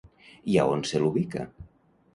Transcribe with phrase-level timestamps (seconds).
[0.53, 1.47] I a on se l'ubica?